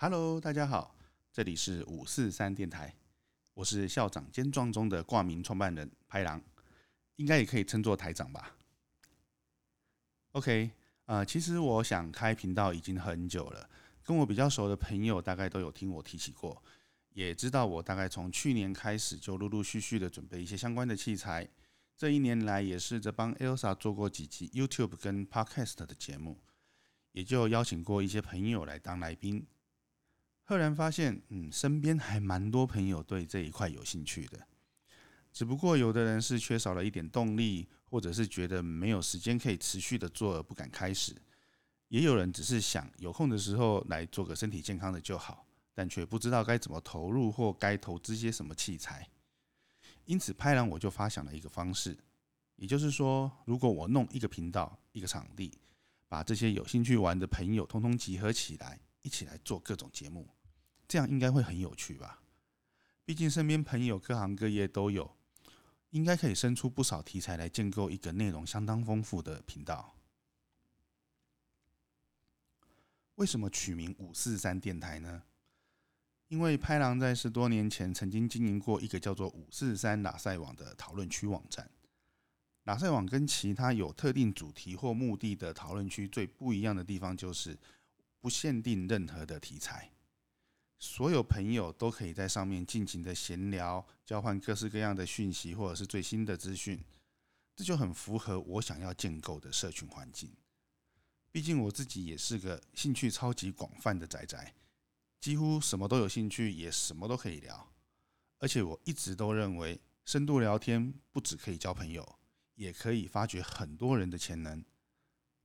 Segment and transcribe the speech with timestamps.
[0.00, 0.94] Hello，大家好，
[1.32, 2.94] 这里是五四三电台，
[3.52, 6.40] 我是校长兼庄中的挂名创办人拍郎，
[7.16, 8.54] 应该也可以称作台长吧。
[10.30, 10.70] OK，
[11.06, 13.68] 呃，其实我想开频道已经很久了，
[14.04, 16.62] 跟我比较熟的朋友大概都有听我提起过，
[17.14, 21.48] 也知道我大概从去年开始就陆陆续续的准备一些相关的器材，
[21.96, 26.38] 这一年来也试着帮 Elsa 做过几集 YouTube 跟 Podcast 的节目，
[27.10, 29.44] 也就邀请过一些朋友来当来宾。
[30.48, 34.48] 赫然发现，嗯，身边还蛮多朋友对这一块有兴趣的，
[35.30, 41.14] 只不过有的人是缺少了一点动力，或者是觉得没有时间可以持续的做而不敢开始，
[41.88, 49.06] 也有人只是想有空的时候来做个身体健康的就好，但却不知道该怎么投入或该投资些什么器材。
[50.06, 51.94] 因此，拍兰我就发想了一个方式，
[52.56, 55.52] 也就是说，如果我弄一个频道、一个场地，
[56.08, 60.26] 把这些有兴趣玩的朋友通通集合起来，一起来做各种节目。
[60.88, 62.22] 这样应该会很有趣吧？
[63.04, 65.14] 毕竟身边朋友各行各业都有，
[65.90, 69.94] 应该可以生出不少题材来建构一个内容相当丰富的频道。
[73.16, 75.22] 为什么取名五四三电台呢？
[76.28, 81.70] 因为拍郎在十多年前曾经经营过一个叫做五四三拉塞网的讨论区网站。
[82.64, 87.58] 拉塞网跟其他有特定主题或目的的讨论区最不一样的地方，就是
[88.20, 89.90] 不限定任何的题材。
[90.78, 96.82] 所有朋友都可以在上面尽情的闲聊，交换各式各样的讯息，或者是最新的资讯，
[97.56, 100.30] 这就很符合我想要建构的社群环境。
[101.32, 104.54] 毕竟我自己也是个兴趣超级广泛的仔仔，
[105.20, 107.72] 几乎什么都有兴趣，也什么都可以聊。
[108.38, 112.18] 而且我一直都认为，深度聊天不只可以交朋友，
[112.54, 114.64] 也可以发掘很多人的潜能，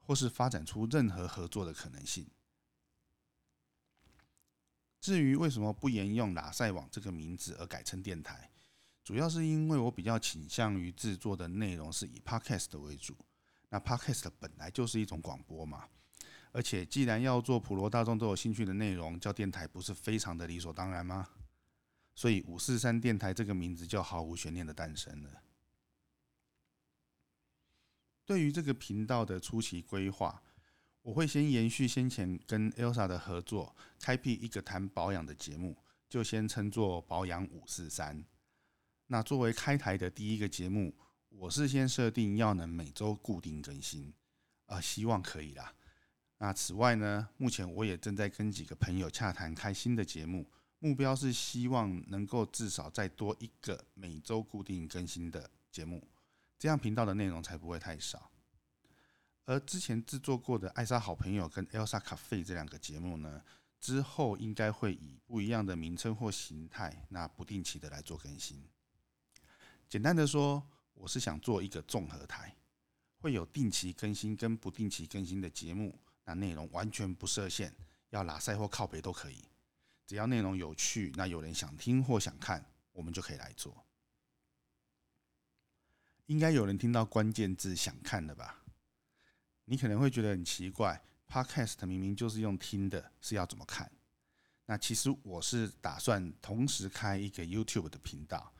[0.00, 2.26] 或是发展出任何合作的可能性。
[5.08, 8.50] 至于为什么不沿用“拉塞网”这个名字而改成电台，
[9.02, 13.16] 主要是因为我比较倾向于制作的内容是以 Podcast 为主。
[13.70, 15.88] 那 Podcast 本来就是一种广播嘛，
[16.52, 21.26] 而且既然要做普罗大众都有兴趣的内容，叫电台不是非常的理所当然吗？
[22.14, 25.42] 所以五四三电台这个名字就毫无悬念的诞生了。
[28.26, 30.42] 对于这个频道的初期规划。
[31.02, 35.76] 我会先延续先前跟 Elsa 的合作，开辟一个谈保养的节目，
[36.08, 38.24] 就先称作保养五四三。
[39.06, 40.94] 那作为开台的第一个节目，
[41.30, 44.12] 我是先设定要能每周固定更新，
[44.66, 45.72] 啊，希望可以啦。
[46.36, 50.46] 那此外呢，目前我也正在跟几个朋友洽谈开新的节目，
[50.78, 56.06] 目标是希望能够至少再多一个每周固定更新的节目，
[56.58, 58.30] 这样频道的内容才不会太少。
[59.48, 63.42] 而之前制作过的《艾莎好朋友》跟《Elsa 咖啡》这两个节目呢，
[63.80, 68.62] 之后应该会以不一样的名称或形态，那不定期的来做更新。
[69.88, 72.54] 简单的说，我是想做一个综合台，
[73.20, 77.74] 会有定期更新跟不定期更新的节目，那内容完全不设限，
[78.10, 79.42] 要拉塞或靠北都可以，
[80.06, 83.74] 只要内容有趣，那有人想听或想看，我们就可以来做。
[86.26, 88.62] 应该有人听到关键字“想看”了吧？
[89.68, 93.92] 你可能会觉得很奇怪，Podcast 明明就是用听的，是要怎么看？
[94.64, 98.54] 那其实我是打算同时开一个 YouTube 的频道，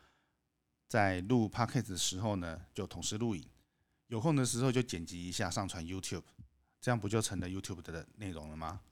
[0.87, 3.43] 在录 Podcast 的时候呢，就同时录影；
[4.09, 6.25] 有空的时候就剪辑一下上传 YouTube，
[6.81, 8.83] 这样不就成了 YouTube 的内容了吗？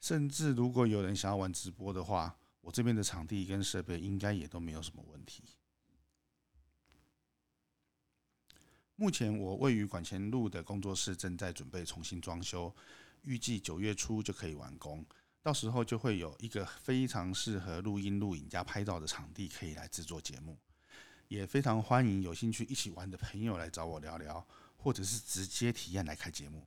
[0.00, 5.42] 甚至如果有人想要玩直播的话，我这边的场地跟设备应该也都没有什么问题。
[9.02, 12.72] 目前我位于管前路的工作室正在准备重新装修，
[13.22, 15.04] 预计九月初就可以完工。
[15.42, 20.56] 到时候就会有一个非常适合录音、录影加拍照的场地，可以来制作节目。
[21.26, 24.46] 也非常欢迎有兴趣一起玩的朋友来找我聊聊，
[24.76, 26.64] 或者是直接体验来开节目。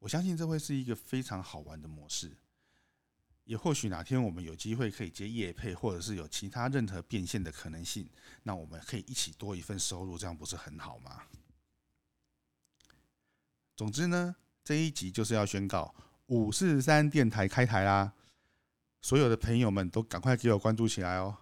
[0.00, 2.36] 我相信这会是一个非常好玩的模式。
[3.44, 8.10] 也或许哪天我们有机会可以接业配，或者是有其他任何变现的可能性，
[8.42, 11.22] 那我们可以一起多一份收入，这样不是很好吗？
[13.80, 15.94] 总之呢，这一集就是要宣告
[16.26, 18.12] 五四三电台开台啦！
[19.00, 21.34] 所有的朋友们都赶快给我关注起来哦！